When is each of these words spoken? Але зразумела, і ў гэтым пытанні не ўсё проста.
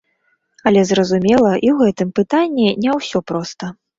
Але 0.69 0.81
зразумела, 0.91 1.51
і 1.67 1.69
ў 1.73 1.75
гэтым 1.83 2.09
пытанні 2.19 2.69
не 2.87 2.97
ўсё 2.99 3.23
проста. 3.33 3.73